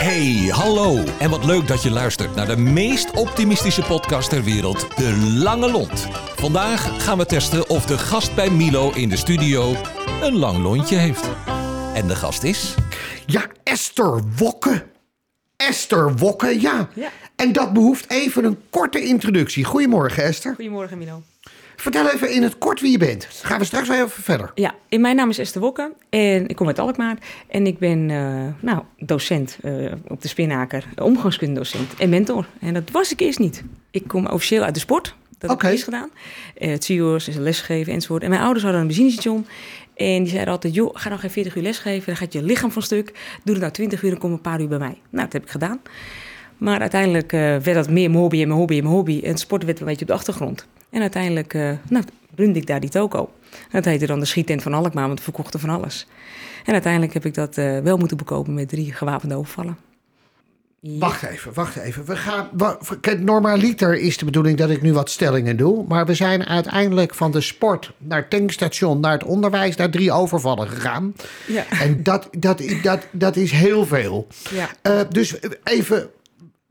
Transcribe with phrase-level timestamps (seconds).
[0.00, 1.04] Hey, hallo.
[1.18, 5.70] En wat leuk dat je luistert naar de meest optimistische podcast ter wereld, De Lange
[5.70, 6.08] Lont.
[6.36, 9.74] Vandaag gaan we testen of de gast bij Milo in de studio
[10.22, 11.28] een lang lontje heeft.
[11.94, 12.74] En de gast is...
[13.26, 14.86] Ja, Esther Wokke.
[15.56, 16.88] Esther Wokke, ja.
[16.94, 17.10] Ja.
[17.36, 19.64] En dat behoeft even een korte introductie.
[19.64, 20.54] Goedemorgen, Esther.
[20.54, 21.22] Goedemorgen, Milo.
[21.80, 23.20] Vertel even in het kort wie je bent.
[23.20, 24.50] Dan gaan we straks weer even verder.
[24.54, 27.16] Ja, en mijn naam is Esther Wokke en ik kom uit Alkmaar.
[27.48, 32.46] En ik ben uh, nou, docent uh, op de Spinaker, omgangskundedocent en mentor.
[32.60, 33.62] En dat was ik eerst niet.
[33.90, 35.14] Ik kom officieel uit de sport.
[35.38, 35.52] Dat Oké.
[35.52, 36.10] heb ik eerst gedaan.
[36.58, 38.22] Uh, het CIO's, is lesgeven enzovoort.
[38.22, 39.46] En mijn ouders hadden een benzinestation.
[39.94, 42.06] En die zeiden altijd, joh, ga nou geen 40 uur lesgeven.
[42.06, 43.06] Dan gaat je lichaam van stuk.
[43.44, 44.98] Doe het nou 20 uur en kom een paar uur bij mij.
[45.10, 45.80] Nou, dat heb ik gedaan.
[46.56, 49.20] Maar uiteindelijk uh, werd dat meer mijn hobby en mijn hobby en mijn hobby.
[49.24, 50.66] En sport werd een beetje op de achtergrond.
[50.90, 52.04] En uiteindelijk uh, nou,
[52.34, 53.30] runde ik daar die toko.
[53.70, 56.06] Dat heette dan de schiettent van Alkmaar, want we verkochten van alles.
[56.64, 59.76] En uiteindelijk heb ik dat uh, wel moeten bekopen met drie gewapende overvallen.
[60.82, 60.98] Ja.
[60.98, 62.04] Wacht even, wacht even.
[62.04, 62.48] We gaan,
[63.00, 65.84] kijk, normaliter is de bedoeling dat ik nu wat stellingen doe.
[65.88, 70.12] Maar we zijn uiteindelijk van de sport naar het tankstation, naar het onderwijs, naar drie
[70.12, 71.14] overvallen gegaan.
[71.46, 71.64] Ja.
[71.80, 74.26] En dat, dat, dat, dat is heel veel.
[74.50, 74.68] Ja.
[74.82, 76.10] Uh, dus even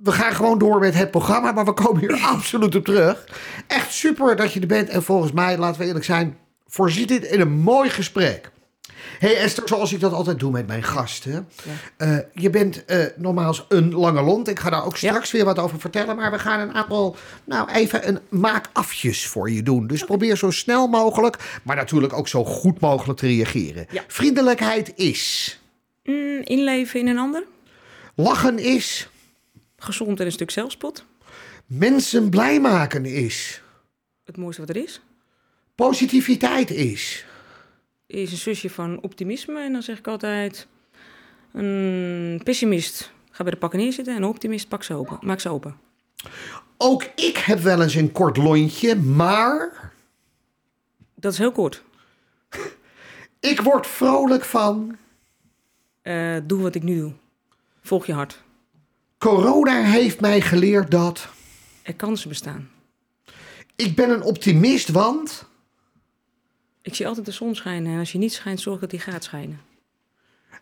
[0.04, 3.26] we gaan gewoon door met het programma, maar we komen hier absoluut op terug.
[3.68, 4.90] Echt super dat je er bent.
[4.90, 8.52] En volgens mij, laten we eerlijk zijn, voorziet dit in een mooi gesprek.
[9.20, 11.50] hey Esther, zoals ik dat altijd doe met mijn gasten.
[11.98, 12.08] Ja.
[12.08, 14.48] Uh, je bent uh, nogmaals een lange lont.
[14.48, 15.38] Ik ga daar ook straks ja.
[15.38, 16.16] weer wat over vertellen.
[16.16, 19.88] Maar we gaan een aantal, nou even een maakafjes voor je doen.
[19.88, 20.18] Dus okay.
[20.18, 23.86] probeer zo snel mogelijk, maar natuurlijk ook zo goed mogelijk te reageren.
[23.92, 24.04] Ja.
[24.08, 25.60] Vriendelijkheid is.
[26.04, 27.44] Mm, inleven in een ander.
[28.16, 29.10] Lachen is
[29.80, 31.06] gezond en een stuk zelfspot.
[31.66, 33.62] Mensen blij maken is.
[34.24, 35.02] Het mooiste wat er is.
[35.76, 37.26] Positiviteit is.
[38.06, 39.62] Is een zusje van optimisme.
[39.62, 40.68] En dan zeg ik altijd:
[41.54, 44.16] een pessimist ga bij de pakken neerzitten.
[44.16, 45.78] En een optimist pak ze open, maak ze open.
[46.78, 49.92] Ook ik heb wel eens een kort lontje, maar.
[51.16, 51.84] Dat is heel kort.
[53.40, 54.98] ik word vrolijk van.
[56.04, 57.14] Uh, doe wat ik nu doe.
[57.82, 58.42] Volg je hart.
[59.20, 61.28] Corona heeft mij geleerd dat.
[61.82, 62.70] Er kansen bestaan.
[63.76, 65.46] Ik ben een optimist, want.
[66.82, 67.94] Ik zie altijd de zon schijnen.
[67.94, 69.60] En als je niet schijnt, zorg dat die gaat schijnen.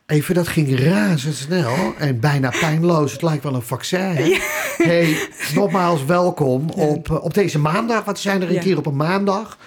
[0.05, 3.11] Even, dat ging razendsnel en bijna pijnloos.
[3.11, 3.99] Het lijkt wel een vaccin.
[3.99, 4.23] Hè?
[4.23, 4.39] Ja.
[4.77, 8.03] Hey, nogmaals welkom op, op deze maandag.
[8.03, 8.61] Wat zijn er een ja.
[8.61, 9.57] keer op een maandag?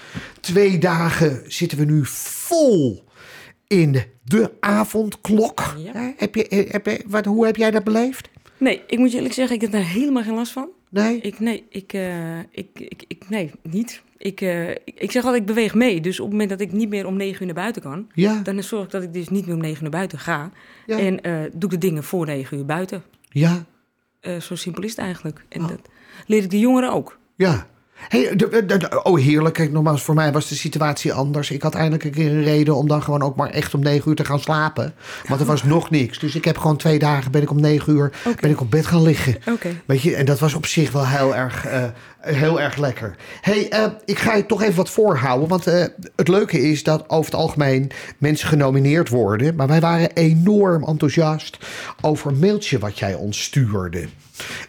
[0.40, 3.04] Twee dagen zitten we nu vol
[3.66, 5.74] in de avondklok.
[5.78, 6.14] Ja.
[6.16, 8.28] Heb je, heb je, wat, hoe heb jij dat beleefd?
[8.60, 10.69] Nee, ik moet je eerlijk zeggen, ik heb daar helemaal geen last van.
[10.91, 11.21] Nee?
[11.21, 14.03] Ik, nee, ik, uh, ik, ik, ik, nee, niet.
[14.16, 16.00] Ik, uh, ik, zeg altijd, ik beweeg mee.
[16.00, 18.09] Dus op het moment dat ik niet meer om negen uur naar buiten kan...
[18.15, 18.41] Ja.
[18.43, 20.50] dan zorg ik dat ik dus niet meer om negen uur naar buiten ga.
[20.87, 20.99] Ja.
[20.99, 23.03] En uh, doe ik de dingen voor negen uur buiten.
[23.28, 23.65] Ja.
[24.41, 25.44] zo simpel is het eigenlijk.
[25.49, 25.69] En oh.
[25.69, 25.81] dat
[26.26, 27.19] leer ik de jongeren ook.
[27.37, 27.69] Ja.
[28.09, 29.55] Hey, de, de, de, oh heerlijk.
[29.55, 31.50] Kijk, nogmaals, voor mij was de situatie anders.
[31.50, 34.09] Ik had eindelijk een keer een reden om dan gewoon ook maar echt om negen
[34.11, 34.94] uur te gaan slapen.
[35.28, 36.19] Want er was nog niks.
[36.19, 38.34] Dus ik heb gewoon twee dagen, ben ik om negen uur, okay.
[38.41, 39.37] ben ik op bed gaan liggen.
[39.49, 39.81] Okay.
[39.87, 41.84] Weet je, en dat was op zich wel heel erg, uh,
[42.21, 43.16] heel erg lekker.
[43.41, 45.49] hey, uh, ik ga je toch even wat voorhouden.
[45.49, 45.84] Want uh,
[46.17, 49.55] het leuke is dat over het algemeen mensen genomineerd worden.
[49.55, 51.59] Maar wij waren enorm enthousiast
[52.00, 54.09] over een mailtje wat jij ons stuurde.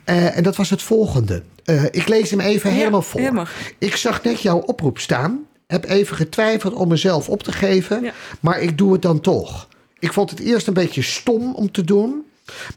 [0.06, 1.44] Uh, en dat was het volgende.
[1.66, 3.20] Uh, ik lees hem even ja, helemaal voor.
[3.20, 3.48] Helemaal.
[3.78, 5.46] Ik zag net jouw oproep staan.
[5.68, 8.04] Heb even getwijfeld om mezelf op te geven.
[8.04, 8.12] Ja.
[8.40, 9.68] Maar ik doe het dan toch.
[10.00, 12.26] Ik vond het eerst een beetje stom om te doen.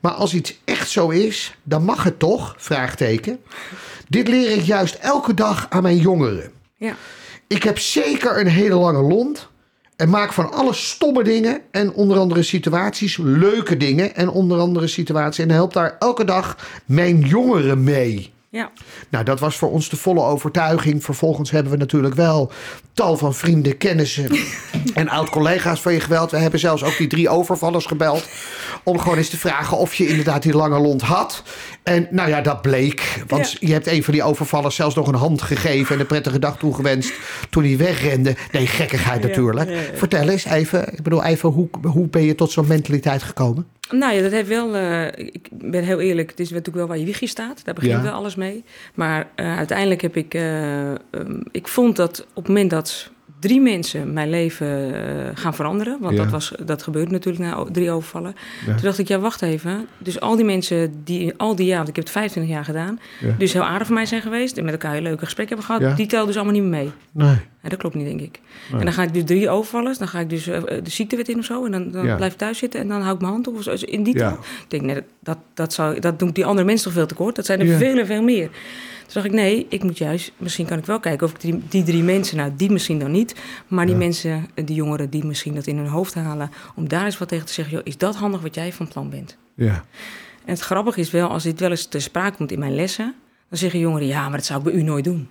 [0.01, 2.55] Maar als iets echt zo is, dan mag het toch?
[2.59, 3.39] Vraagteken.
[4.09, 6.53] Dit leer ik juist elke dag aan mijn jongeren.
[6.77, 6.95] Ja.
[7.47, 9.49] Ik heb zeker een hele lange lont.
[9.97, 14.87] En maak van alle stomme dingen en onder andere situaties leuke dingen en onder andere
[14.87, 15.45] situaties.
[15.45, 16.57] En help daar elke dag
[16.87, 18.34] mijn jongeren mee.
[18.55, 18.71] Ja.
[19.09, 21.05] Nou, dat was voor ons de volle overtuiging.
[21.05, 22.53] Vervolgens hebben we natuurlijk wel
[22.93, 24.31] tal van vrienden, kennissen
[24.95, 26.31] en oud-collega's van je geweld.
[26.31, 28.29] We hebben zelfs ook die drie overvallers gebeld.
[28.85, 31.43] Om gewoon eens te vragen of je inderdaad die lange lont had.
[31.83, 33.23] En nou ja, dat bleek.
[33.29, 33.57] Want Ja.
[33.61, 36.59] je hebt een van die overvallers zelfs nog een hand gegeven en een prettige dag
[36.59, 37.13] toegewenst
[37.51, 38.37] toen hij wegrende.
[38.53, 39.69] Nee, gekkigheid natuurlijk.
[39.71, 39.83] ja, ja.
[39.95, 43.67] Vertel eens even, ik bedoel even, hoe, hoe ben je tot zo'n mentaliteit gekomen?
[43.91, 44.75] Nou ja, dat heeft wel.
[44.77, 46.31] eh, ik ben heel eerlijk.
[46.31, 47.65] Het is natuurlijk wel waar je wiegje staat.
[47.65, 48.03] Daar begint Ja.
[48.03, 48.65] wel alles mee.
[48.95, 50.35] Maar eh, uiteindelijk heb ik.
[50.35, 50.97] eh, ehm,
[51.51, 53.11] ik vond dat op het moment dat
[53.45, 55.97] drie mensen mijn leven eh, gaan veranderen.
[56.01, 56.23] Want Ja.
[56.23, 58.35] dat, was, dat gebeurde natuurlijk na drie overvallen.
[58.67, 58.73] Ja.
[58.75, 59.87] Toen dacht ik, ja, wacht even.
[59.99, 63.01] Dus al die mensen die al die jaar, want ik heb het 25 jaar gedaan.
[63.21, 63.35] Ja.
[63.39, 64.57] Dus heel aardig voor mij zijn geweest.
[64.59, 65.97] En met elkaar heel leuke gesprekken hebben gehad.
[65.97, 66.91] Die telden dus allemaal niet meer mee.
[67.13, 67.37] Nee.
[67.63, 68.41] Ja, dat klopt niet, denk ik.
[68.73, 71.39] En dan ga ik dus drie overvallers, dan ga ik dus eh, de ziektewet in
[71.39, 71.65] of zo.
[71.65, 73.57] En dan, dan blijf ik thuis zitten en dan hou ik mijn hand op.
[73.57, 73.71] Of zo.
[73.71, 74.33] Dus In die taal.
[74.33, 77.37] Ik denk, nee, dat, dat, zou, dat doen die andere mensen toch veel te kort.
[77.37, 78.51] Dat zijn er veel en veel meer.
[79.15, 81.83] Dacht ik, nee, ik moet juist, misschien kan ik wel kijken of ik die, die
[81.83, 83.35] drie mensen, nou die misschien dan niet,
[83.69, 87.05] maar die mensen, eh, die jongeren die misschien dat in hun hoofd halen, om daar
[87.05, 89.37] eens wat tegen te zeggen, joh, is dat handig wat jij van plan bent?
[89.55, 89.85] Ja.
[90.45, 93.15] En het grappige is wel, als dit wel eens ter sprake komt in mijn lessen,
[93.49, 95.29] dan zeggen jongeren, ja, maar dat zou ik bij u nooit doen.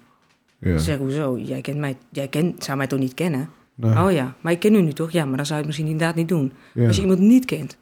[0.59, 0.69] Ja.
[0.69, 1.37] Dan zeg ik, hoezo?
[1.37, 3.49] Jij, kent mij, jij kent, zou mij toch niet kennen?
[3.75, 4.03] Nee.
[4.03, 5.11] Oh ja, maar ik ken u nu toch?
[5.11, 6.53] Ja, maar dan zou je het misschien inderdaad niet doen.
[6.73, 6.87] Ja.
[6.87, 7.77] Als je iemand niet kent,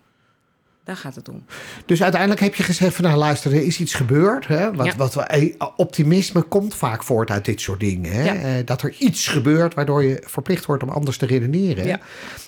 [0.84, 1.44] daar gaat het om.
[1.86, 4.48] Dus uiteindelijk heb je gezegd van nou luister, er is iets gebeurd.
[4.48, 4.74] Hè?
[4.74, 4.96] Wat, Ja.
[4.96, 8.12] wat we, eh, optimisme komt vaak voort uit dit soort dingen.
[8.12, 8.24] Hè?
[8.24, 8.34] Ja.
[8.36, 11.86] Eh, dat er iets gebeurt waardoor je verplicht wordt om anders te redeneren.
[11.86, 12.00] Ja.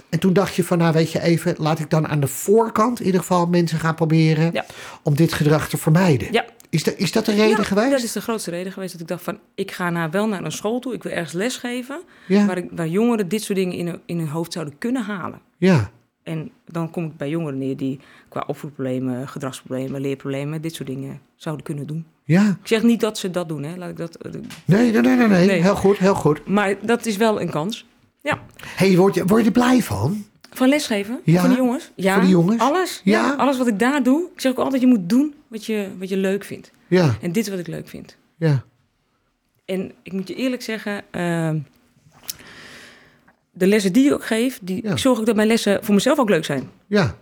[0.09, 2.99] En toen dacht je van nou weet je even, laat ik dan aan de voorkant
[2.99, 4.53] in ieder geval mensen gaan proberen
[5.03, 6.27] om dit gedrag te vermijden.
[6.31, 6.45] Ja.
[6.69, 7.91] Is, dat is dat de reden Ja, geweest?
[7.91, 9.39] Dat is de grootste reden geweest dat ik dacht van...
[9.55, 12.01] ik ga naar, wel naar een school toe, ik wil ergens lesgeven...
[12.27, 15.39] Waar, ik, waar jongeren dit soort dingen in hun, in hun hoofd zouden kunnen halen.
[15.57, 15.91] Ja.
[16.23, 17.99] En dan kom ik bij jongeren neer die
[18.33, 20.61] qua opvoedproblemen, gedragsproblemen, leerproblemen...
[20.61, 22.05] dit soort dingen zouden kunnen doen.
[22.23, 22.49] Ja.
[22.61, 23.75] Ik zeg niet dat ze dat doen, hè.
[23.77, 24.31] Laat ik dat, eh,
[24.65, 25.45] Nee, nee, nee, nee, nee.
[25.47, 25.61] Nee.
[25.61, 26.47] Heel goed, heel goed.
[26.47, 27.85] maar dat is wel een kans.
[28.21, 30.25] Ja, hey, word, je, word je er blij van?
[30.51, 31.91] van lesgeven, Ja, van de jongens.
[31.95, 32.61] Ja, voor de jongens?
[32.61, 33.01] Alles.
[33.03, 33.25] Ja.
[33.25, 33.33] Ja.
[33.33, 34.29] alles wat ik daar doe.
[34.33, 36.71] Ik zeg ook altijd, je moet doen wat je, wat je leuk vindt.
[36.87, 38.17] Ja, En dit is wat ik leuk vind.
[38.37, 38.63] ja.
[39.65, 41.57] En ik moet je eerlijk zeggen, ehm,
[43.51, 44.91] de lessen die ik ook geef, die, Ja.
[44.91, 46.69] ik zorg ook dat mijn lessen voor mezelf ook leuk zijn.
[46.87, 47.15] Ja,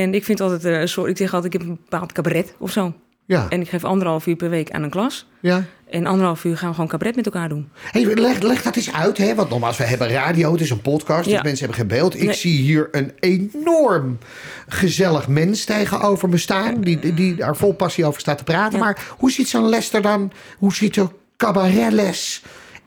[0.00, 2.54] En ik vind altijd eh, een soort, ik zeg altijd, ik heb een bepaald cabaret
[2.58, 2.94] of zo.
[3.24, 5.26] ja, En ik geef anderhalf uur per week aan een klas.
[5.40, 5.64] ja.
[5.90, 7.68] En anderhalf uur gaan we gewoon cabaret met elkaar doen.
[7.90, 9.34] Hey, leg, leg dat eens uit, hè?
[9.34, 11.42] Want nogmaals, we hebben radio, het is een podcast, dus Ja.
[11.42, 12.14] mensen hebben geen beeld.
[12.14, 12.34] Ik Nee.
[12.34, 14.18] zie hier een enorm
[14.68, 18.78] gezellig mens tegenover me staan, die, die, die daar vol passie over staat te praten.
[18.78, 18.84] Ja.
[18.84, 22.42] Maar hoe ziet zo'n les er dan, hoe ziet zo'n cabaretles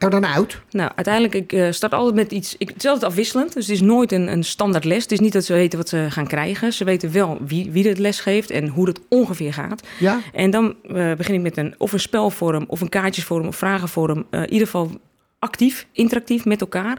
[0.05, 0.59] er dan uit?
[0.71, 2.55] Nou, uiteindelijk, ik eh, start altijd met iets.
[2.57, 5.03] Ik, het is altijd afwisselend, dus het is nooit een, een standaard les.
[5.03, 6.73] Het is niet dat ze weten wat ze gaan krijgen.
[6.73, 9.87] Ze weten wel wie, wie het les geeft en hoe het ongeveer gaat.
[9.99, 10.19] Ja?
[10.33, 14.25] En dan eh, begin ik met een, of een spelvorm, of een kaartjesvorm, of vragenvorm.
[14.29, 14.91] Eh, in ieder geval
[15.39, 16.97] actief, interactief met elkaar.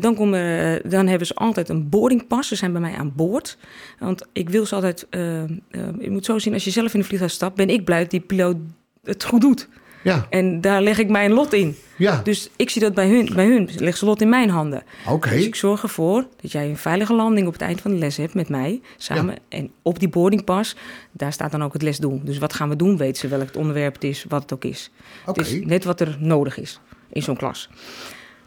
[0.00, 2.48] Dan, komen, dan hebben ze altijd een boardingpas.
[2.48, 3.58] Ze zijn bij mij aan boord.
[3.98, 5.06] Want ik wil ze altijd...
[5.10, 7.56] je moet zo zien, als je zelf in een vliegtuig stapt...
[7.56, 8.56] ben ik blij dat die piloot
[9.04, 9.68] het goed doet.
[10.02, 11.76] Ja, En daar leg ik mijn lot in.
[11.96, 12.20] ja.
[12.24, 13.30] Dus ik zie dat bij hun.
[13.34, 14.82] Bij hun ligt ze lot in mijn handen.
[15.08, 15.30] Oké.
[15.30, 18.16] Dus ik zorg ervoor dat jij een veilige landing op het eind van de les
[18.16, 19.34] hebt met mij samen.
[19.48, 20.76] En op die boardingpas,
[21.12, 22.20] daar staat dan ook het lesdoel.
[22.24, 22.96] Dus wat gaan we doen?
[22.96, 24.90] Weet ze welk het onderwerp het is, wat het ook is.
[25.26, 25.40] Oké.
[25.40, 26.80] Het is net wat er nodig is
[27.12, 27.68] in zo'n klas.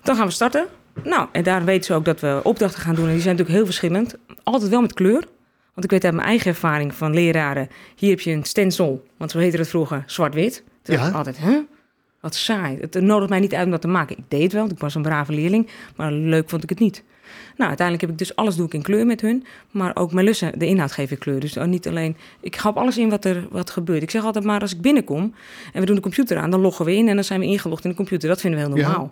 [0.04, 0.66] Dan gaan we starten.
[1.04, 3.06] Nou, en daar weten ze ook dat we opdrachten gaan doen.
[3.08, 4.16] En die zijn natuurlijk heel verschillend.
[4.44, 5.24] Altijd wel met kleur.
[5.74, 7.70] Want ik weet uit mijn eigen ervaring van leraren.
[7.96, 10.64] Hier heb je een stencil, want zo heette het vroeger, zwart-wit.
[10.82, 11.10] Toen Ja.
[11.10, 11.60] altijd, hè?
[12.20, 12.78] Wat saai.
[12.80, 14.18] Het nodigt mij niet uit om dat te maken.
[14.18, 15.68] Ik deed het wel, want ik was een brave leerling.
[15.96, 17.04] Maar leuk vond ik het niet.
[17.58, 19.46] Nou, uiteindelijk heb ik dus alles doe ik in kleur met hun.
[19.72, 21.40] Maar ook mijn lussen, de inhoud geef ik kleur.
[21.40, 22.18] Dus dan niet alleen...
[22.40, 24.02] Ik ga op alles in wat er wat gebeurt.
[24.04, 25.34] Ik zeg altijd maar, als ik binnenkom
[25.74, 26.50] en we doen de computer aan...
[26.52, 28.30] dan loggen we in en dan zijn we ingelogd in de computer.
[28.30, 28.88] Dat vinden we heel Ja.
[28.88, 29.12] normaal.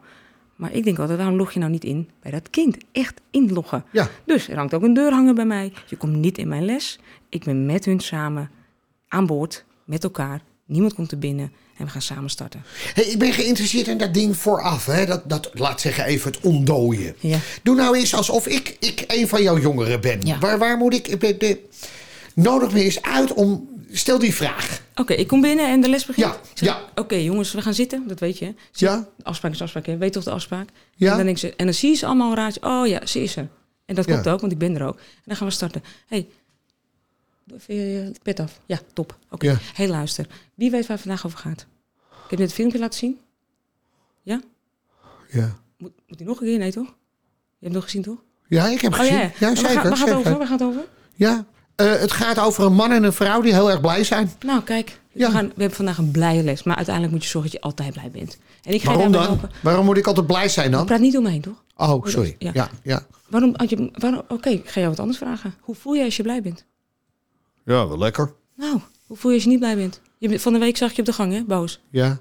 [0.56, 2.78] Maar ik denk altijd, waarom log je nou niet in bij dat kind?
[2.92, 3.84] Echt inloggen.
[3.92, 4.08] Ja.
[4.26, 5.74] Dus er hangt ook een deurhanger bij mij.
[5.86, 7.00] Je komt niet in mijn les.
[7.30, 8.50] Ik ben met hun samen
[9.08, 10.42] aan boord, met elkaar.
[10.70, 12.64] Niemand komt er binnen en we gaan samen starten.
[12.94, 15.06] Hey, ik ben geïnteresseerd in dat ding vooraf, hè?
[15.06, 17.16] Dat, dat, laat zeggen even het ontdooien.
[17.20, 17.38] Ja.
[17.64, 20.22] Doe nou eens alsof ik, ik een van jouw jongeren ben.
[20.22, 20.40] Ja.
[20.40, 21.20] Waar, waar moet ik...
[21.40, 21.60] de-
[22.36, 23.68] nodig me eens uit om...
[23.92, 24.82] Stel die vraag.
[24.96, 26.28] Oké, ik kom binnen en de les begint.
[26.28, 26.82] Ja, ja.
[26.96, 28.04] Oké, jongens, we gaan zitten.
[28.08, 28.46] Dat weet je.
[28.46, 29.08] Zit- Ja?
[29.24, 29.98] Afspraak is afspraak, hè?
[29.98, 30.70] Weet toch de afspraak?
[30.96, 31.12] Ja.
[31.12, 32.62] En dan, denk ze, en dan zie je ze allemaal raadje.
[32.64, 33.48] Oh ja, ze is er.
[33.86, 34.14] En dat Ja.
[34.14, 34.96] klopt ook, want ik ben er ook.
[34.98, 35.84] En dan gaan we starten.
[36.08, 36.28] hey,
[38.24, 38.60] pet af.
[38.66, 39.18] Ja, top.
[39.30, 39.58] Oké, Ja.
[39.74, 40.28] hey, luister.
[40.56, 41.66] Wie weet waar het vandaag over gaat?
[42.24, 43.20] Ik heb net het filmpje laten zien.
[44.24, 44.42] Ja?
[45.32, 45.58] Ja.
[45.78, 46.58] Moet, moet die nog een keer?
[46.58, 46.86] Nee, toch?
[46.86, 46.92] Je
[47.60, 48.18] hebt het nog gezien, toch?
[48.48, 49.14] Ja, ik heb Oh gezien.
[49.18, 49.74] ja, Ja, zeker.
[49.74, 50.16] Waar, gaat- het zeker.
[50.18, 50.38] over?
[50.38, 50.82] Waar gaat het over?
[51.16, 51.46] Ja.
[51.76, 54.32] Eh, het gaat over een man en een vrouw die heel erg blij zijn.
[54.46, 55.00] Nou, kijk.
[55.14, 55.28] Ja.
[55.28, 56.64] We, gaan, we hebben vandaag een blije les.
[56.64, 58.38] Maar uiteindelijk moet je zorgen dat je altijd blij bent.
[58.64, 59.22] En ik ga Waarom dan?
[59.24, 59.50] helpen.
[59.62, 60.86] Waarom moet ik altijd blij zijn dan?
[60.86, 61.64] Praat niet om me heen, toch?
[61.76, 62.36] Oh, sorry.
[62.40, 62.52] Ja.
[62.54, 63.06] Ja, ja.
[63.28, 65.54] Waarom, je, waarom, oké, ik ga jou wat anders vragen.
[65.60, 66.66] Hoe voel je als je blij bent?
[67.76, 68.34] Ja, wel lekker.
[68.56, 70.02] Nou, hoe voel je als je niet blij bent?
[70.18, 71.80] Je, van de week zag ik je op de gang, hè, boos.
[71.92, 72.20] Ja.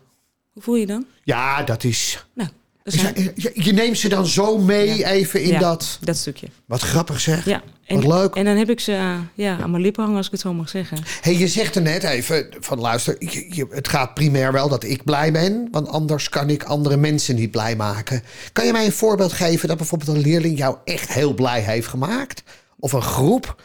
[0.52, 1.07] Hoe voel je je dan?
[1.25, 2.25] Ja, dat is...
[2.35, 2.49] Nou,
[2.83, 3.02] dat, is
[3.35, 5.09] je, je neemt ze dan zo mee Ja.
[5.09, 5.59] even in Ja.
[5.59, 5.99] dat...
[6.00, 6.47] dat stukje.
[6.67, 7.45] Wat grappig zeg.
[7.45, 7.62] Ja.
[7.85, 8.35] En, Wat leuk.
[8.35, 10.55] En dan heb ik ze eh, ja, aan mijn lippen hangen, als ik het zo
[10.55, 10.99] mag zeggen.
[11.21, 14.85] Hey, je zegt er net even van luister, je, je- het gaat primair wel dat
[14.85, 18.23] ik blij ben, want anders kan ik andere mensen niet blij maken.
[18.52, 21.87] Kan je mij een voorbeeld geven dat bijvoorbeeld een leerling jou echt heel blij heeft
[21.88, 22.43] gemaakt?
[22.78, 23.62] Of een groep?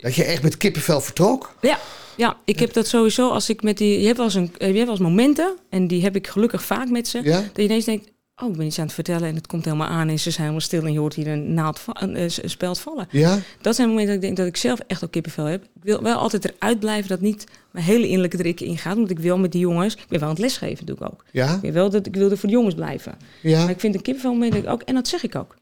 [0.00, 1.54] Dat je echt met kippenvel vertrok?
[1.60, 1.78] Ja,
[2.16, 4.00] ja, ik heb dat sowieso als ik met die...
[4.00, 6.64] Je hebt wel eens, een, je hebt wel eens momenten, en die heb ik gelukkig
[6.64, 7.20] vaak met ze...
[7.22, 7.40] Ja?
[7.40, 9.88] dat je ineens denkt, oh, ik ben iets aan het vertellen en het komt helemaal
[9.88, 12.50] aan en ze zijn helemaal stil en je hoort hier een naald een, eh, een
[12.50, 13.06] speld vallen.
[13.10, 13.38] Ja?
[13.60, 15.62] Dat zijn momenten dat ik denk dat ik zelf echt ook kippenvel heb.
[15.62, 18.96] Ik wil wel altijd eruit blijven dat niet mijn hele innerlijke er ik ingaat.
[18.96, 21.24] Want ik wil met die jongens, ik ben wel aan het lesgeven, doe ik ook.
[21.30, 21.58] Ja?
[21.62, 23.14] Ik, wel dat, ik wil er voor de jongens blijven.
[23.42, 23.60] Ja?
[23.60, 25.54] Maar ik vind een kippenvel moment dat ik ook, en dat zeg ik ook.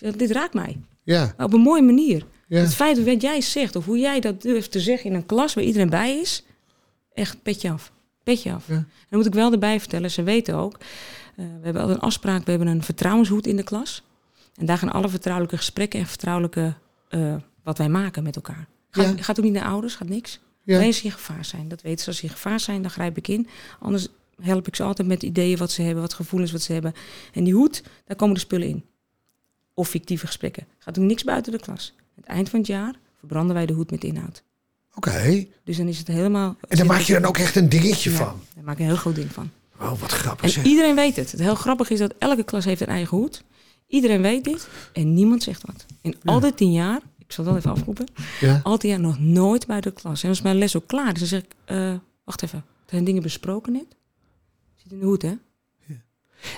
[0.00, 0.80] Zeg, Dit raakt mij.
[1.02, 1.34] Ja?
[1.36, 2.26] Maar op een mooie manier.
[2.48, 2.58] Ja?
[2.60, 5.54] Het feit wat jij zegt, of hoe jij dat durft te zeggen in een klas
[5.54, 6.44] waar iedereen bij is,
[7.14, 7.92] echt petje af.
[8.22, 8.66] Petje af.
[8.68, 8.74] Ja.
[8.74, 10.76] En dan moet ik wel erbij vertellen, ze weten ook,
[11.36, 14.02] eh, we hebben altijd een afspraak, we hebben een vertrouwenshoed in de klas.
[14.54, 16.74] En daar gaan alle vertrouwelijke gesprekken en vertrouwelijke
[17.08, 18.66] eh, wat wij maken met elkaar.
[18.90, 19.22] Gaat, Ja.
[19.22, 20.40] gaat ook niet naar ouders, gaat niks.
[20.64, 20.74] Ja?
[20.74, 21.68] Alleen als ze in gevaar zijn.
[21.68, 22.06] Dat weten ze.
[22.08, 23.48] Als ze in gevaar zijn, dan grijp ik in.
[23.80, 24.08] Anders
[24.40, 26.92] help ik ze altijd met ideeën wat ze hebben, wat gevoelens wat ze hebben.
[27.32, 28.84] En die hoed, daar komen de spullen in.
[29.80, 30.66] Of fictieve gesprekken.
[30.78, 31.92] Gaat ook niks buiten de klas.
[31.98, 34.42] Aan het eind van het jaar verbranden wij de hoed met inhoud.
[34.94, 35.46] Oké.
[35.64, 36.56] Dus dan is het helemaal...
[36.68, 38.40] En daar maak je dan ook echt een dingetje Ja, van.
[38.54, 39.50] Daar maak ik een heel groot ding van.
[39.80, 40.64] Oh, wat grappig En zeg.
[40.64, 41.30] iedereen weet het.
[41.32, 43.42] Het heel grappige is dat elke klas heeft een eigen hoed.
[43.86, 45.86] Iedereen weet dit en niemand zegt wat.
[46.00, 48.06] In al die tien jaar, ik zal wel even afroepen,
[48.40, 48.60] Ja?
[48.62, 50.22] al tien jaar nog nooit bij de klas.
[50.22, 51.94] En als mijn les ook klaar is, dan zeg ik, eh,
[52.24, 53.96] wacht even, er zijn dingen besproken net.
[54.76, 55.34] Zit in de hoed, hè?
[55.88, 56.02] Even.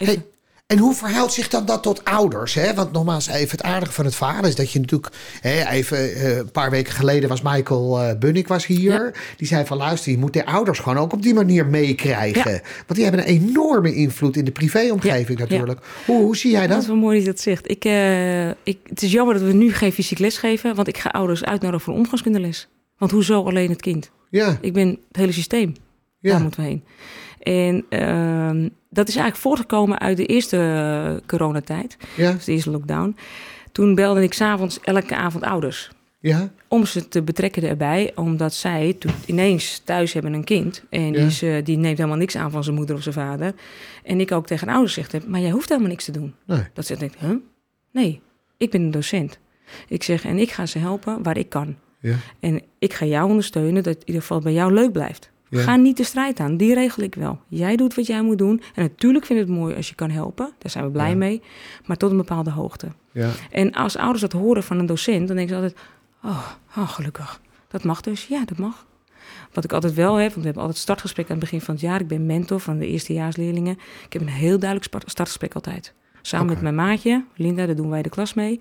[0.06, 0.26] Hey,
[0.72, 2.54] en hoe verhoudt zich dan dat tot ouders?
[2.54, 2.74] Hè?
[2.74, 5.12] Want nogmaals, even het aardige van het verhaal is dat je natuurlijk...
[5.40, 9.14] Hè, even eh, een paar weken geleden was Michael eh Bunnik was hier.
[9.36, 12.50] Die zei van luister, je moet de ouders gewoon ook op die manier meekrijgen.
[12.86, 15.80] Want die hebben een enorme invloed in de privéomgeving Ja, natuurlijk.
[16.06, 16.86] Hoe, hoe zie jij Dat is dat?
[16.86, 17.70] wel mooi dat je dat zegt.
[17.70, 20.98] Ik, eh, ik, het is jammer dat we nu geen fysiek les geven, want ik
[20.98, 22.68] ga ouders uitnodigen voor omgangskundeles.
[22.98, 24.10] Want hoezo alleen het kind?
[24.30, 25.74] Ja, Ik ben het hele systeem.
[26.18, 26.84] ja, Daar moeten we heen.
[27.42, 33.16] En ehm, dat is eigenlijk voortgekomen uit de eerste coronatijd, ja, dus de eerste lockdown.
[33.72, 35.90] Toen belde ik s'avonds elke avond ouders.
[36.20, 40.84] ja, Om ze te betrekken erbij, omdat zij toen ineens thuis hebben een kind.
[40.90, 41.26] En die, Ja.
[41.26, 43.52] is, eh, die neemt helemaal niks aan van zijn moeder of zijn vader.
[44.04, 46.34] En ik ook tegen ouders heb, maar jij hoeft helemaal niks te doen.
[46.46, 47.30] nee, Dat ze denkt, huh?
[47.92, 48.20] Nee,
[48.56, 49.38] ik ben een docent.
[49.88, 51.76] Ik zeg, en ik ga ze helpen waar ik kan.
[52.00, 55.30] ja, En ik ga jou ondersteunen dat het in ieder geval bij jou leuk blijft.
[55.58, 55.60] Ja.
[55.62, 57.40] Ga niet de strijd aan, die regel ik wel.
[57.48, 58.62] Jij doet wat jij moet doen.
[58.74, 60.52] En natuurlijk vind ik het mooi als je kan helpen.
[60.58, 61.16] Daar zijn we blij Ja.
[61.16, 61.42] mee.
[61.84, 62.88] Maar tot een bepaalde hoogte.
[63.12, 65.80] ja, En als ouders dat horen van een docent, dan denken ze altijd:
[66.24, 67.40] oh, oh, gelukkig.
[67.68, 68.26] Dat mag dus.
[68.26, 68.86] Ja, dat mag.
[69.52, 71.82] Wat ik altijd wel heb, want we hebben altijd startgesprek aan het begin van het
[71.82, 72.00] jaar.
[72.00, 73.78] Ik ben mentor van de eerstejaarsleerlingen.
[74.06, 75.94] Ik heb een heel duidelijk startgesprek altijd.
[76.22, 78.60] Samen met mijn maatje, Linda, daar doen wij de klas mee.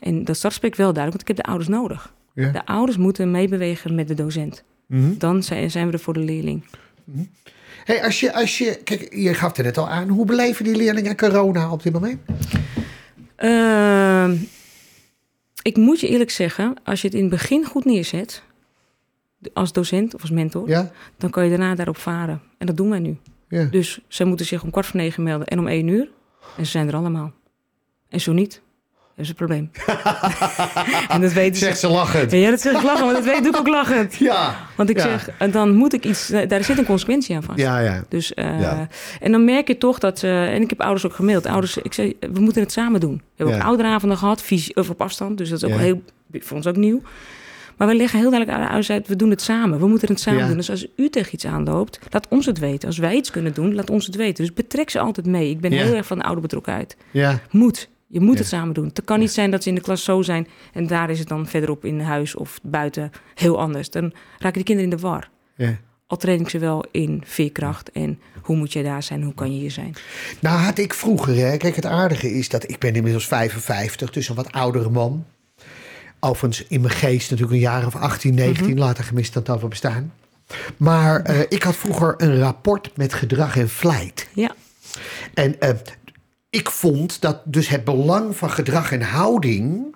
[0.00, 2.12] En dat startgesprek wel duidelijk, want ik heb de ouders nodig.
[2.34, 4.64] De ouders moeten meebewegen met de docent.
[4.94, 5.18] Mhm.
[5.18, 6.64] Dan zijn, zijn we er voor de leerling.
[7.84, 10.08] Hey, als je, als je, kijk, je gaf het net al aan.
[10.08, 12.20] Hoe beleven die leerlingen corona op dit moment?
[13.36, 14.36] Ehm,
[15.62, 18.42] ik moet je eerlijk zeggen, als je het in het begin goed neerzet,
[19.52, 22.40] als docent of als mentor, Ja, dan kan je daarna daarop varen.
[22.58, 23.16] En dat doen wij nu.
[23.48, 23.64] ja.
[23.64, 26.08] Dus zij moeten zich om kwart voor negen melden en om één uur.
[26.56, 27.32] En ze zijn er allemaal.
[28.08, 28.60] En zo niet,
[29.14, 29.70] hebben ze een probleem.
[31.14, 31.50] en dat ze.
[31.52, 32.30] Zegt ze lachend.
[32.32, 34.14] Ja, dat zeg ik lachen, want dat weet, doe ik ook lachend.
[34.30, 35.02] Ja, Want ik Ja.
[35.02, 37.58] zeg, en dan moet ik iets, daar zit een consequentie aan vast.
[37.58, 38.04] ja, ja.
[38.08, 38.88] Dus, eh, Ja.
[39.20, 41.46] En dan merk je toch dat, en ik heb ouders ook gemaild.
[41.46, 43.14] Ouders, ik zei, we moeten het samen doen.
[43.14, 43.60] We hebben Ja.
[43.62, 45.38] ook ouderavonden gehad, fysi- of op afstand.
[45.38, 46.02] Dus dat is ook heel,
[46.32, 47.02] voor ons ook nieuw.
[47.76, 49.78] Maar we leggen heel duidelijk uit, uit, we doen het samen.
[49.78, 50.46] We moeten het samen Ja.
[50.46, 50.56] doen.
[50.56, 52.88] Dus als u tegen iets aanloopt, laat ons het weten.
[52.88, 54.44] Als wij iets kunnen doen, laat ons het weten.
[54.44, 55.50] Dus betrek ze altijd mee.
[55.50, 55.82] Ik ben Ja.
[55.84, 56.96] heel erg van de oude betrokkenheid.
[57.10, 57.88] Ja, Moet.
[58.14, 58.38] Je moet Ja.
[58.40, 58.86] het samen doen.
[58.86, 61.28] Het kan niet zijn dat ze in de klas zo zijn en daar is het
[61.28, 63.90] dan verderop in huis of buiten heel anders.
[63.90, 65.30] Dan raken die kinderen in de war.
[65.56, 65.76] ja.
[66.06, 69.52] Al train ik ze wel in veerkracht en hoe moet je daar zijn, hoe kan
[69.54, 69.94] je hier zijn.
[70.40, 74.28] Nou had ik vroeger, hè, kijk het aardige is dat ik ben inmiddels 55, dus
[74.28, 75.24] een wat oudere man.
[76.20, 79.68] Overigens in mijn geest natuurlijk een jaar of 18, 19, later gemist dan het over
[79.68, 80.12] bestaan.
[80.76, 84.28] Maar eh, ik had vroeger een rapport met gedrag en vlijt.
[84.34, 84.54] Ja,
[85.34, 85.70] En eh,
[86.54, 89.94] ik vond dat dus het belang van gedrag en houding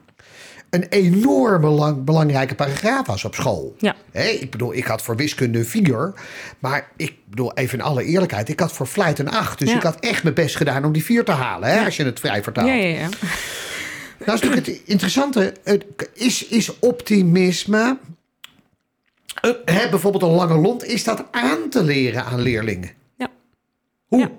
[0.70, 3.74] een enorm belang, belangrijke paragraaf was op school.
[3.78, 6.12] ja, ik bedoel, ik had voor wiskunde 4,
[6.58, 9.58] maar ik bedoel, even in alle eerlijkheid, ik had voor vlijt een 8.
[9.58, 9.76] Dus Ja.
[9.76, 12.20] ik had echt mijn best gedaan om die 4 te halen, hè, als je het
[12.20, 12.68] vrij vertaalt.
[12.68, 12.86] ja, ja.
[12.98, 13.08] ja.
[14.18, 15.54] Nou is natuurlijk het interessante,
[16.14, 17.98] is, is optimisme,
[19.40, 22.90] eh, hè, bijvoorbeeld een lange lont, is dat aan te leren aan leerlingen?
[23.16, 23.30] Ja.
[24.06, 24.18] Hoe?
[24.20, 24.30] Ja.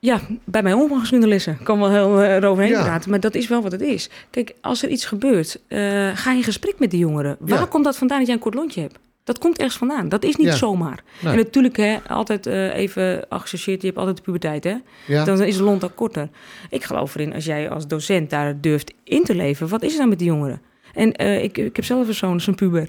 [0.00, 1.52] Ja, bij mijn omgangskundelesen.
[1.58, 2.82] Ik kan wel heel eh, eroverheen Ja.
[2.82, 4.10] praten, maar dat is wel wat het is.
[4.30, 7.36] Kijk, als er iets gebeurt, eh, ga in gesprek met de jongeren.
[7.40, 7.64] Waar Ja.
[7.66, 8.98] komt dat vandaan dat jij een kort lontje hebt?
[9.24, 10.08] Dat komt ergens vandaan.
[10.08, 10.54] Dat is niet Ja.
[10.56, 11.02] zomaar.
[11.22, 11.32] Nee.
[11.32, 14.74] En natuurlijk, hè, altijd eh, even geassocieerd, je hebt altijd de puberteit, hè?
[15.06, 15.24] Ja.
[15.24, 16.28] Dan is de lont ook korter.
[16.70, 19.98] Ik geloof erin, als jij als docent daar durft in te leven, wat is er
[19.98, 20.60] dan met die jongeren?
[20.94, 21.12] En
[21.42, 22.88] ik, ik heb zelf een zoon, zo'n puber.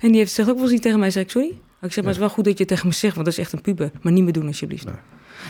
[0.00, 1.48] En die heeft zegt ook wel eens niet tegen mij, zeg ik, sorry?
[1.48, 3.40] Ik zeg, maar het is wel goed dat je tegen me zegt, want dat is
[3.44, 3.90] echt een puber.
[4.02, 4.84] Maar niet meer doen, alsjeblieft.
[4.84, 4.94] Nee.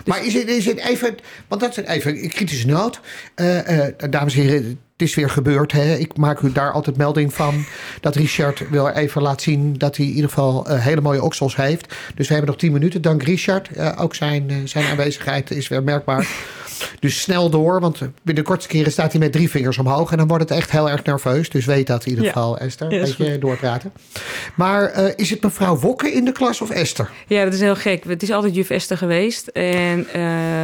[0.05, 1.15] Maar is het, is het even,
[1.49, 3.01] want dat is even een kritische noot.
[3.35, 5.73] Eh, eh, dames en heren, het is weer gebeurd.
[5.73, 5.95] Hè?
[5.95, 7.65] Ik maak u daar altijd melding van.
[8.01, 11.57] Dat Richard wil even laten zien dat hij in ieder geval eh, hele mooie oksels
[11.57, 11.95] heeft.
[12.15, 13.03] Dus we hebben nog 10 minuten.
[13.03, 13.97] Dank Richard.
[13.99, 16.29] Ook zijn, zijn aanwezigheid is weer merkbaar.
[17.01, 20.11] Dus snel door, want binnen de kortste keren staat hij met drie vingers omhoog.
[20.11, 21.51] En dan wordt het echt heel erg nerveus.
[21.51, 22.33] Dus weet dat in ieder Ja.
[22.33, 22.93] geval, Esther.
[22.95, 23.93] Ja, is beetje doorpraten.
[24.57, 27.11] Maar eh, is het mevrouw Wokke in de klas of Esther?
[27.27, 28.05] Ja, dat is heel gek.
[28.05, 29.47] Het is altijd juf Esther geweest.
[29.47, 30.21] En, eh,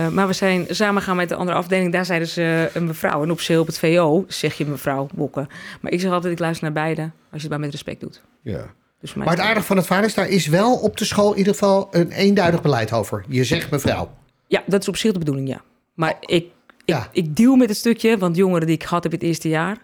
[0.08, 1.92] maar we zijn samen gaan met de andere afdeling.
[1.92, 3.22] Daar zeiden ze een mevrouw.
[3.22, 5.48] En op zeel op het VO zeg je mevrouw Bokken.
[5.80, 7.02] Maar ik zeg altijd, ik luister naar beide.
[7.02, 8.22] Als je het maar met respect doet.
[8.42, 8.72] Ja.
[9.00, 11.38] Dus Maar het aardige van het verhaal is, daar is wel op de school in
[11.38, 13.24] ieder geval een eenduidig beleid over.
[13.28, 14.10] Je zegt mevrouw.
[14.46, 15.62] Ja, dat is op zich de bedoeling, ja.
[15.94, 16.44] Maar ik, ik,
[16.84, 17.08] Ja.
[17.12, 18.18] ik deal met het stukje.
[18.18, 19.76] Want jongeren die ik gehad heb het eerste jaar...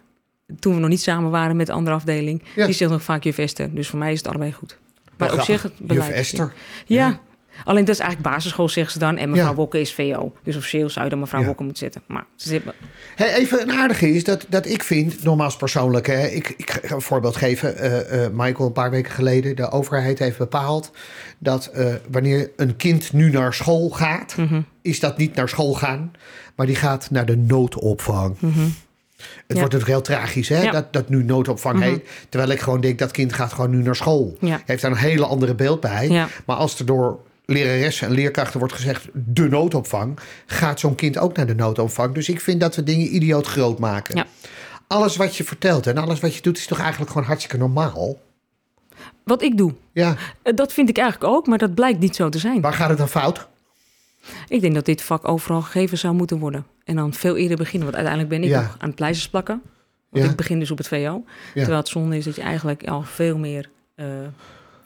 [0.59, 2.43] toen we nog niet samen waren met de andere afdeling...
[2.55, 2.64] Ja.
[2.64, 3.75] die zeggen nog vaak juf Esther.
[3.75, 4.79] Dus voor mij is het allebei goed.
[5.17, 6.09] Maar op zich het beleid...
[6.09, 6.52] Juf Esther.
[6.87, 7.21] Ja.
[7.64, 9.17] Alleen dat is eigenlijk basisschool, zeggen ze dan.
[9.17, 9.55] En mevrouw Ja.
[9.55, 10.33] Wokke is VO.
[10.43, 11.47] Dus officieel zou je dan mevrouw Ja.
[11.47, 12.02] Wokke moeten zetten.
[12.07, 12.62] Maar ze zit,
[13.17, 16.95] Hey, even een aardige is dat, dat ik vind, nogmaals persoonlijk, hè, ik, ik ga
[16.95, 17.76] een voorbeeld geven.
[17.76, 20.90] Eh, eh, Michael, een paar weken geleden, de overheid heeft bepaald
[21.38, 24.61] dat eh, wanneer een kind nu naar school gaat, Mhm.
[24.83, 26.12] is dat niet naar school gaan,
[26.57, 28.37] maar die gaat naar de noodopvang.
[29.47, 30.64] Het wordt natuurlijk heel tragisch hè, Mhm.
[30.64, 30.71] Ja.
[30.73, 30.81] Mhm.
[30.81, 32.09] dat, dat nu noodopvang heet.
[32.29, 34.37] Terwijl ik gewoon denk, dat kind gaat gewoon nu naar school.
[34.40, 34.61] Ja.
[34.67, 36.26] Heeft daar een hele andere beeld bij.
[36.47, 37.19] Maar als er door
[37.50, 39.09] leraressen en leerkrachten wordt gezegd...
[39.12, 42.14] de noodopvang, gaat zo'n kind ook naar de noodopvang.
[42.14, 44.16] Dus ik vind dat we dingen idioot groot maken.
[44.16, 44.26] Ja.
[44.87, 46.59] Alles wat je vertelt en alles wat je doet...
[46.59, 48.19] is toch eigenlijk gewoon hartstikke normaal?
[49.25, 52.28] Wat ik doe, Ja, eh, dat vind ik eigenlijk ook, maar dat blijkt niet zo
[52.28, 52.61] te zijn.
[52.61, 53.49] waar gaat het dan fout?
[54.49, 56.66] Ik denk dat dit vak overal gegeven zou moeten worden.
[56.85, 58.61] En dan veel eerder beginnen, want uiteindelijk ben ik Ja.
[58.62, 59.62] nog aan het pleisters plakken.
[60.11, 60.30] Want Ja.
[60.30, 61.25] ik begin dus op het VO.
[61.54, 64.07] Terwijl het zonde is dat je eigenlijk al veel meer, eh,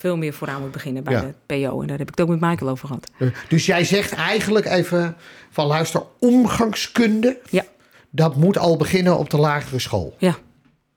[0.04, 1.20] veel meer vooraan moet beginnen bij Ja.
[1.20, 1.34] de
[1.66, 1.80] PO.
[1.80, 3.10] En daar heb ik het ook met Michael over gehad.
[3.48, 5.16] Dus jij zegt eigenlijk even
[5.50, 7.38] van luister, omgangskunde...
[7.50, 7.64] Ja,
[8.10, 10.14] dat moet al beginnen op de lagere school.
[10.18, 10.36] ja.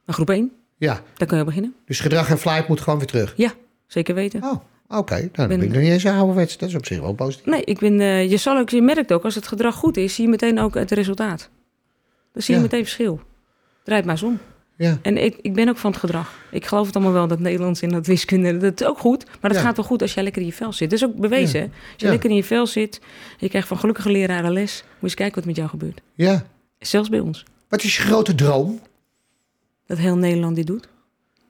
[0.06, 1.76] En groep 1, Ja, daar kun je beginnen.
[1.86, 3.34] dus gedrag en flight moet gewoon weer terug.
[3.36, 3.52] Ja,
[3.88, 4.44] zeker weten.
[4.44, 4.54] Oh,
[5.00, 5.14] oké.
[5.16, 6.58] Nou, dan ben Ben- ik nog niet eens een ouderwets.
[6.58, 7.46] Dat is op zich wel positief.
[7.46, 10.16] Nee, ik ben, eh, je, zal ook, je merkt ook, als het gedrag goed is,
[10.16, 11.50] zie je meteen ook het resultaat.
[12.34, 12.66] Dan zie je Ja.
[12.66, 13.20] meteen verschil.
[13.84, 14.40] Draait maar eens om.
[14.78, 14.98] Ja.
[15.02, 16.40] En ik, ik ben ook van het gedrag.
[16.52, 19.26] Ik geloof het allemaal wel, dat Nederlands en dat wiskunde, dat is ook goed.
[19.26, 19.66] Maar dat Ja.
[19.66, 20.90] gaat wel goed als jij lekker in je vel zit.
[20.90, 21.60] Dat is ook bewezen.
[21.60, 21.66] Ja.
[21.66, 22.12] Als je Ja.
[22.12, 23.02] lekker in je vel zit,
[23.38, 24.82] je krijgt van gelukkige leraren les.
[24.84, 26.02] Moet je eens kijken wat met jou gebeurt.
[26.14, 26.46] ja.
[26.80, 27.44] Zelfs bij ons.
[27.70, 28.80] Wat is je grote droom?
[29.86, 30.88] Dat heel Nederland dit doet.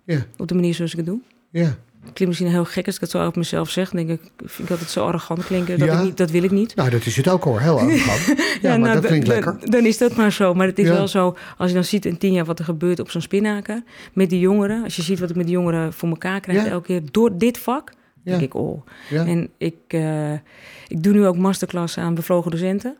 [0.06, 1.20] Ja, Op de manier zoals ik het doe.
[1.52, 1.78] ja.
[2.02, 3.90] Klinkt misschien heel gek als ik het zo over mezelf zeg.
[3.90, 5.80] Dan denk ik, vind ik dat het zo arrogant klinken.
[5.80, 5.98] Dat, Ja.
[5.98, 6.76] ik niet, dat wil ik niet.
[6.76, 7.60] Nou, dat is het ook hoor.
[7.60, 8.26] Heel arrogant.
[8.62, 9.58] Ja, maar nou, dat klinkt lekker.
[9.62, 10.54] Dan is dat maar zo.
[10.54, 10.94] Maar het is Ja.
[10.94, 13.84] wel zo, als je dan ziet in tien jaar wat er gebeurt op zo'n spinnaker.
[14.14, 14.84] Met die jongeren.
[14.84, 17.58] Als je ziet wat ik met die jongeren voor elkaar krijg elke keer door dit
[17.58, 17.92] vak.
[18.24, 18.82] Denk ik, oh.
[19.10, 19.26] Ja.
[19.26, 20.34] En ik, eh,
[20.88, 22.96] ik doe nu ook masterclass aan bevlogen docenten.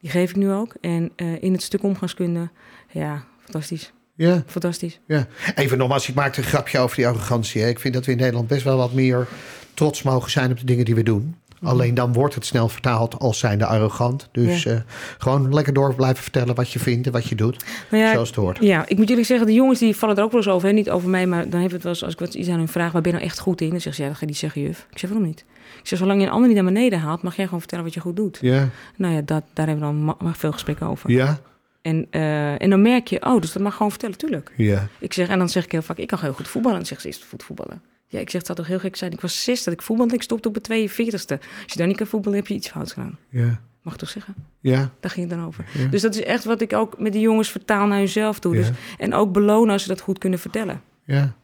[0.00, 0.74] Die geef ik nu ook.
[0.80, 2.48] En eh, in het stuk omgangskunde,
[2.90, 3.92] ja, fantastisch.
[4.14, 5.00] Ja, Fantastisch.
[5.06, 5.26] ja.
[5.54, 7.62] Even nogmaals, ik maakte een grapje over die arrogantie.
[7.62, 7.68] Hè.
[7.68, 9.26] Ik vind dat we in Nederland best wel wat meer
[9.74, 11.36] trots mogen zijn op de dingen die we doen.
[11.62, 14.28] Alleen dan wordt het snel vertaald als zijnde arrogant.
[14.32, 14.70] Dus Ja.
[14.70, 14.80] eh,
[15.18, 17.64] gewoon lekker door blijven vertellen wat je vindt en wat je doet.
[17.90, 18.58] Ja, Zoals het hoort.
[18.60, 20.68] Ja, ik moet jullie zeggen, de jongens die vallen er ook wel eens over.
[20.68, 20.74] Hè?
[20.74, 22.68] Niet over mij, maar dan heeft het wel eens, als ik wat iets aan hun
[22.68, 23.70] vraag, waar ben je nou echt goed in?
[23.70, 24.86] Dan zeggen ze, ja, dat ga je niet zeggen, juf.
[24.90, 25.44] Ik zeg, waarom niet?
[25.80, 27.94] Ik zeg, zolang je een ander niet naar beneden haalt, mag jij gewoon vertellen wat
[27.94, 28.38] je goed doet.
[28.40, 31.10] Ja, Nou ja, dat, daar hebben we dan veel gesprekken over.
[31.10, 31.38] ja,
[31.82, 34.52] En, eh, en dan merk je, oh, dus dat mag gewoon vertellen, tuurlijk.
[34.56, 34.88] ja.
[34.98, 36.78] Ik zeg, en dan zeg ik heel vaak, ik kan heel goed voetballen.
[36.78, 37.82] En dan zegt ze, is het goed voetballen?
[38.06, 39.12] Ja, ik zeg, het had toch heel gek zijn.
[39.12, 41.38] Ik was zes dat ik voetbalde, ik stopte op het 42ste.
[41.62, 43.18] Als je dan niet kan voetballen, heb je iets fout gedaan.
[43.28, 43.60] ja.
[43.82, 44.34] Mag ik toch zeggen?
[44.60, 45.64] Ja, Daar ging het dan over.
[45.78, 45.86] Ja.
[45.86, 48.54] Dus dat is echt wat ik ook met die jongens vertaal naar hunzelf doe.
[48.54, 50.82] Dus, en ook belonen als ze dat goed kunnen vertellen.
[51.04, 51.34] ja.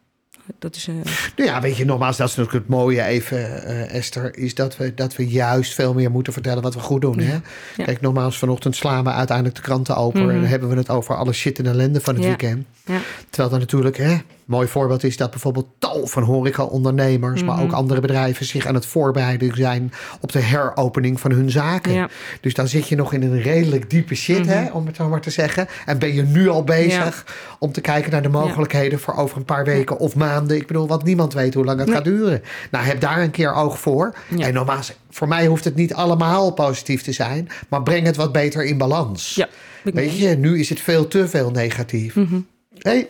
[0.59, 0.95] Dat is, eh,
[1.37, 4.77] Nou ja, weet je, nogmaals, dat is natuurlijk het mooie even, eh, Esther, is dat
[4.77, 7.19] we, dat we juist veel meer moeten vertellen wat we goed doen.
[7.19, 7.37] Hè?
[7.77, 10.31] Kijk, nogmaals, vanochtend slaan we uiteindelijk de kranten open Mhm.
[10.31, 12.67] en dan hebben we het over alle shit en ellende van het weekend.
[12.87, 12.99] ja.
[13.31, 14.17] Terwijl dan natuurlijk, hè,
[14.49, 17.65] mooi voorbeeld is dat bijvoorbeeld tal van horeca-ondernemers, maar Mhm.
[17.65, 21.93] ook andere bedrijven zich aan het voorbereiden zijn op de heropening van hun zaken.
[21.93, 22.09] Ja.
[22.41, 25.21] Dus dan zit je nog in een redelijk diepe shit, hè, om het zo maar
[25.21, 25.69] te zeggen.
[25.87, 27.27] En ben je nu al bezig
[27.59, 30.57] om te kijken naar de mogelijkheden voor over een paar weken of maanden.
[30.57, 31.97] Ik bedoel, want niemand weet hoe lang het Nee.
[31.97, 32.43] gaat duren.
[32.71, 34.15] Nou, heb daar een keer oog voor.
[34.39, 38.33] En nogmaals, voor mij hoeft het niet allemaal positief te zijn, maar breng het wat
[38.33, 39.35] beter in balans.
[39.35, 39.49] Ja,
[39.83, 42.15] Weet je, nu is het veel te veel negatief.
[42.15, 42.41] Mhm.
[42.79, 43.09] Hey,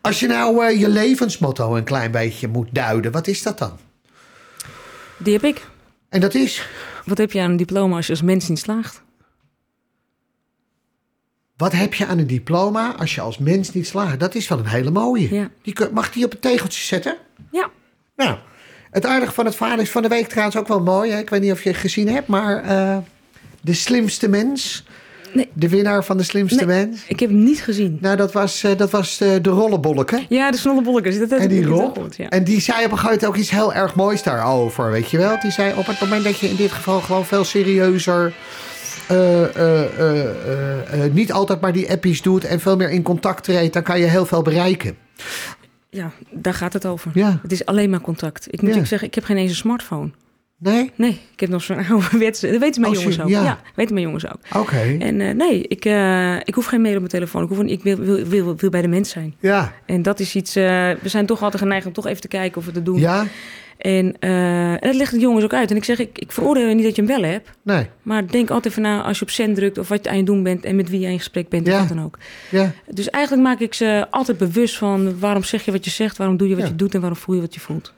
[0.00, 3.78] als je nou eh, je levensmotto een klein beetje moet duiden, wat is dat dan?
[5.18, 5.66] Die heb ik.
[6.08, 6.66] En dat is,
[7.04, 9.02] Wat heb je aan een diploma als je als mens niet slaagt?
[11.56, 14.20] wat heb je aan een diploma als je als mens niet slaagt?
[14.20, 15.34] Dat is wel een hele mooie.
[15.34, 15.50] Ja.
[15.62, 17.16] Die mag die op een tegeltje zetten?
[17.50, 17.70] Ja.
[18.16, 18.38] Nou,
[18.90, 21.10] Het aardige van het verhaal is van de week trouwens ook wel mooi.
[21.10, 21.18] Hè?
[21.18, 22.98] Ik weet niet of je het gezien hebt, maar eh,
[23.60, 24.84] de slimste mens.
[25.34, 25.48] Nee.
[25.52, 26.84] De winnaar van de slimste Nee.
[26.86, 27.04] mens.
[27.08, 27.98] Ik heb hem niet gezien.
[28.00, 30.24] Nou, dat was, eh, dat was de, de rollenbolleke.
[30.28, 30.58] Ja, de.
[31.18, 31.66] Dat, dat En die
[32.16, 32.28] ja.
[32.28, 34.90] En die zei op een gegeven moment ook iets heel erg moois daarover.
[34.90, 35.40] Weet je wel?
[35.40, 38.32] Die zei op het moment dat je in dit geval gewoon veel serieuzer.
[39.08, 43.02] eh, eh, eh, eh, eh, niet altijd maar die appies doet en veel meer in
[43.02, 44.96] contact treedt, dan kan je heel veel bereiken.
[45.90, 47.10] Ja, daar gaat het over.
[47.14, 47.38] Ja.
[47.42, 48.46] Het is alleen maar contact.
[48.50, 48.84] Ik moet Ja.
[48.84, 50.10] zeggen, ik heb geen eens een smartphone.
[50.72, 50.90] Nee?
[50.94, 52.50] Nee, ik heb nog zo'n ouderwetse...
[52.50, 53.28] Dat weten mijn Oh, jongens ook.
[53.28, 53.42] ja.
[53.42, 53.58] Ja.
[53.74, 54.38] weten mijn jongens ook.
[54.62, 54.96] Oké.
[54.98, 57.42] En eh, nee, ik, eh, ik hoef geen mail op mijn telefoon.
[57.42, 59.34] Ik, hoef, een- ik wil, wil, wil, wil bij de mens zijn.
[59.40, 59.72] Ja.
[59.86, 60.56] En dat is iets...
[60.56, 60.64] eh,
[61.00, 62.98] we zijn toch altijd geneigd om toch even te kijken of we het doen.
[62.98, 63.24] Ja?
[63.78, 65.70] En, en dat legt de jongens ook uit.
[65.70, 67.50] En ik zeg, ik, ik veroordeel niet dat je hem wel hebt.
[67.62, 67.86] Nee.
[68.02, 69.78] Maar denk altijd even na als je op zend drukt...
[69.78, 71.66] of wat je aan het doen bent en met wie je in gesprek bent.
[71.66, 71.72] Ja.
[71.72, 72.18] Of wat dan ook.
[72.50, 72.72] Ja.
[72.90, 75.18] Dus eigenlijk maak ik ze altijd bewust van...
[75.18, 76.70] waarom zeg je wat je zegt, waarom doe je wat Ja.
[76.70, 76.94] je doet...
[76.94, 77.92] en waarom voel je wat je voelt.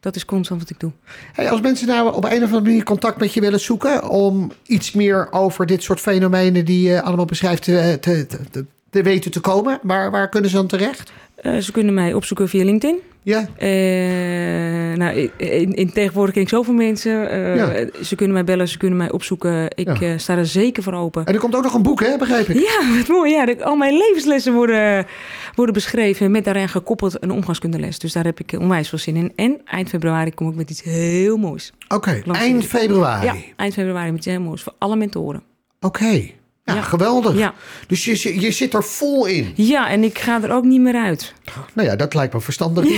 [0.00, 0.90] Dat is constant wat ik doe.
[1.32, 4.52] Hey, als mensen nou op een of andere manier contact met je willen zoeken om
[4.66, 9.30] iets meer over dit soort fenomenen die je allemaal beschrijft te, te, te, te weten
[9.30, 11.12] te komen, waar, waar kunnen ze dan terecht?
[11.34, 12.98] Eh, ze kunnen mij opzoeken via LinkedIn.
[13.22, 17.30] Ja, Eh, nou, in, in tegenwoordig ken ik zoveel mensen.
[17.30, 17.86] Eh, Ja.
[18.02, 19.64] Ze kunnen mij bellen, ze kunnen mij opzoeken.
[19.74, 20.00] Ik Ja.
[20.00, 21.24] eh, sta er zeker voor open.
[21.24, 22.58] en er komt ook nog een boek, hè, begrijp ik?
[22.60, 23.30] Ja, wat mooi.
[23.32, 25.06] Ja, dat- al mijn levenslessen worden,
[25.54, 27.98] worden beschreven met daaraan gekoppeld een omgangskundeles.
[27.98, 29.32] Dus daar heb ik onwijs veel zin in.
[29.36, 31.72] En eind februari kom ik met iets heel moois.
[31.88, 33.26] Oké, eind februari.
[33.26, 35.42] Ja, eind februari met iets heel moois voor alle mentoren.
[35.80, 36.22] Oké,
[36.70, 36.82] ja, Ja.
[36.82, 37.36] geweldig.
[37.36, 37.54] Ja.
[37.86, 39.52] Dus je, je zit er vol in.
[39.54, 41.32] ja, en ik ga er ook niet meer uit.
[41.72, 42.84] Nou ja, dat lijkt me verstandig.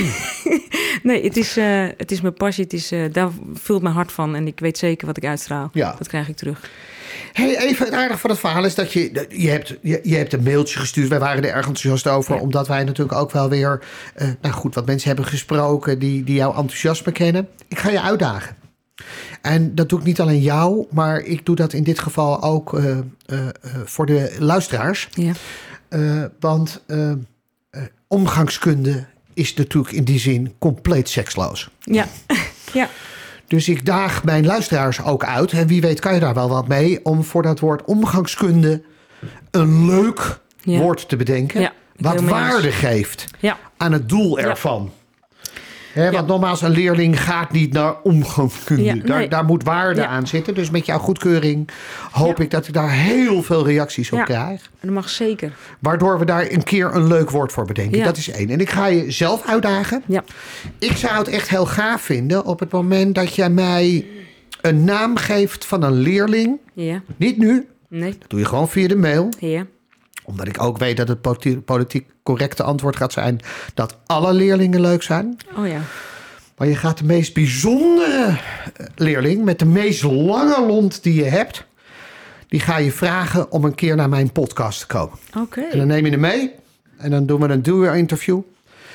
[1.03, 2.65] Nee, het is, eh, het is mijn passie.
[2.65, 4.35] Het is, eh, daar vult mijn hart van.
[4.35, 5.71] En ik weet zeker wat ik uitstraal.
[5.73, 5.95] Ja.
[5.99, 6.71] Dat krijg ik terug.
[7.33, 10.33] Hey, even het aardige van het verhaal is dat je, je, hebt, je, je hebt
[10.33, 11.09] een mailtje gestuurd.
[11.09, 12.41] Wij waren er erg enthousiast over, Ja.
[12.41, 13.83] omdat wij natuurlijk ook wel weer,
[14.15, 17.49] eh, nou goed, wat mensen hebben gesproken die, die jouw enthousiasme kennen.
[17.69, 18.57] Ik ga je uitdagen.
[19.43, 22.75] En dat doe ik niet alleen jou, maar ik doe dat in dit geval ook
[22.79, 23.49] eh, eh, eh,
[23.85, 25.09] voor de luisteraars.
[25.11, 25.33] Ja.
[26.41, 26.83] Want
[28.07, 31.71] omgangskunde is natuurlijk in die zin compleet seksloos.
[31.81, 32.07] Ja.
[32.73, 32.89] ja.
[33.47, 35.53] Dus ik daag mijn luisteraars ook uit.
[35.53, 37.05] En wie weet kan je daar wel wat mee.
[37.05, 38.83] Om voor dat woord omgangskunde
[39.51, 40.79] een leuk Ja.
[40.79, 41.61] woord te bedenken.
[41.61, 43.27] Ja, wat waarde geeft
[43.77, 44.45] aan het doel Ja.
[44.45, 44.93] ervan.
[45.95, 46.21] Want Ja.
[46.21, 48.83] nogmaals, een leerling gaat niet naar omgangskunde.
[48.83, 49.29] Ja, daar, nee.
[49.29, 50.07] daar moet waarde Ja.
[50.07, 50.55] aan zitten.
[50.55, 51.69] Dus met jouw goedkeuring
[52.11, 54.25] hoop ik dat ik daar heel veel reacties op Ja.
[54.25, 54.71] krijg.
[54.81, 55.53] Dat mag zeker.
[55.79, 58.05] Waardoor we daar een keer een leuk woord voor bedenken.
[58.05, 58.51] Dat is één.
[58.51, 60.03] En ik ga je zelf uitdagen.
[60.07, 60.25] Ja.
[60.79, 64.07] Ik zou het echt heel gaaf vinden op het moment dat jij mij
[64.61, 66.59] een naam geeft van een leerling.
[66.75, 67.03] Ja.
[67.17, 68.17] Niet nu, Nee.
[68.19, 69.29] dat doe je gewoon via de mail.
[69.39, 69.67] Ja.
[70.25, 73.41] Omdat ik ook weet dat het politi- politiek correcte antwoord gaat zijn
[73.75, 75.37] dat alle leerlingen leuk zijn.
[75.57, 75.81] Oh ja.
[76.57, 78.27] Maar je gaat de meest bijzondere
[78.77, 81.65] eh, leerling met de meest lange lont die je hebt.
[82.49, 85.19] Die ga je vragen om een keer naar mijn podcast te komen.
[85.39, 85.61] Oké.
[85.61, 86.51] En dan neem je hem mee.
[86.97, 88.41] En dan doen we een doer-interview.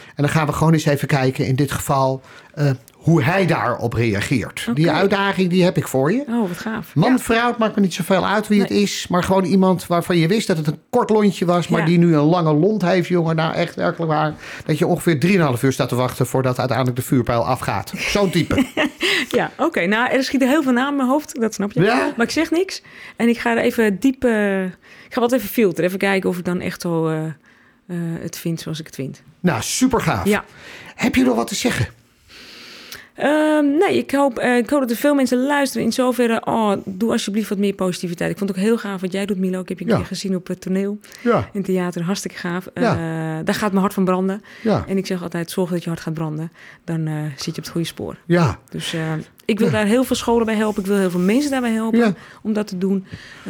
[0.07, 2.21] En dan gaan we gewoon eens even kijken, in dit geval,
[2.53, 2.71] eh,
[3.07, 4.69] hoe hij daarop reageert.
[4.73, 6.23] Die uitdaging, die heb ik voor je.
[6.29, 6.95] Oh, wat gaaf.
[6.95, 7.17] Man, Ja.
[7.19, 9.07] vrouw, het maakt me niet zoveel uit wie het is.
[9.07, 11.67] Maar gewoon iemand waarvan je wist dat het een kort lontje was.
[11.67, 11.85] Maar Ja.
[11.85, 13.35] die nu een lange lont heeft, jongen.
[13.35, 14.33] Nou, echt werkelijk waar.
[14.65, 17.91] Dat je ongeveer 3,5 uur staat te wachten voordat uiteindelijk de vuurpijl afgaat.
[17.95, 18.65] Zo'n type.
[19.29, 19.85] Ja, oké.
[19.85, 21.39] Nou, er schieten heel veel namen in mijn hoofd.
[21.41, 21.81] Dat snap je.
[21.81, 22.13] Ja.
[22.17, 22.81] Maar ik zeg niks.
[23.15, 24.23] En ik ga er even diep...
[24.23, 24.73] eh, ik
[25.09, 25.85] ga wat even filteren.
[25.85, 29.21] Even kijken of ik dan echt zo eh, eh, het vind zoals ik het vind.
[29.39, 30.25] nou, super gaaf.
[30.25, 30.43] Ja.
[30.95, 31.87] Heb je nog wat te zeggen?
[33.17, 35.85] Ehm, nee, ik hoop, eh, ik hoop dat er veel mensen luisteren.
[35.85, 38.31] In zoverre, oh, doe alsjeblieft wat meer positiviteit.
[38.31, 39.59] Ik vond het ook heel gaaf wat jij doet, Milo.
[39.61, 39.97] Ik heb je een Ja.
[39.97, 40.99] keer gezien op het toneel.
[41.21, 41.49] Ja.
[41.53, 42.67] In theater, hartstikke gaaf.
[42.73, 42.91] Ja.
[42.93, 44.41] Eh, daar gaat mijn hart van branden.
[44.87, 46.51] En ik zeg altijd, zorg dat je hart gaat branden.
[46.83, 48.15] Dan eh, zit je op het goede spoor.
[48.25, 48.59] Ja.
[48.69, 48.95] Dus
[49.45, 50.81] ik wil daar heel veel scholen bij helpen.
[50.81, 53.05] Ik wil heel veel mensen daarbij helpen om dat te doen.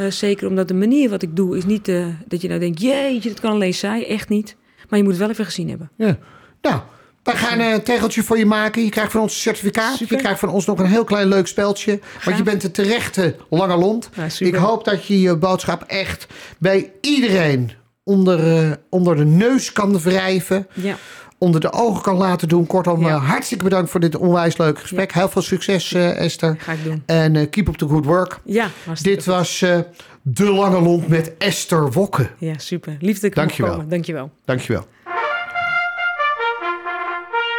[0.10, 1.86] Zeker omdat de manier wat ik doe is niet
[2.28, 2.82] dat je nou denkt...
[2.82, 4.08] jeetje, dat kan alleen zij.
[4.08, 4.56] Echt niet.
[4.90, 5.90] Maar je moet het wel even gezien hebben.
[5.96, 6.18] Ja.
[6.62, 6.82] Nou,
[7.28, 8.84] wij gaan een tegeltje voor je maken.
[8.84, 9.96] Je krijgt van ons een certificaat.
[9.98, 10.16] Super.
[10.16, 12.00] Je krijgt van ons nog een heel klein leuk speldje.
[12.26, 14.10] Want je bent de terechte lange lont.
[14.14, 16.28] Ja, ik hoop dat je je boodschap echt
[16.60, 17.72] bij iedereen
[18.04, 20.68] onder, eh, onder de neus kan wrijven.
[20.74, 20.96] Ja,
[21.40, 22.68] Onder de ogen kan laten doen.
[22.68, 23.10] Kortom, Ja.
[23.10, 25.14] eh, hartstikke bedankt voor dit onwijs leuke gesprek.
[25.14, 26.56] Heel veel succes, eh, Esther.
[26.60, 27.04] ga ik doen.
[27.06, 28.40] En keep up the good work.
[28.46, 28.68] Ja,
[29.02, 29.60] Dit was
[30.22, 32.30] De Lange Lont met Esther Wokke.
[32.38, 32.98] Ja, super.
[33.00, 33.88] Lief dat ik Dank je wel.
[33.88, 34.32] Dankjewel.
[34.46, 34.88] Dankjewel.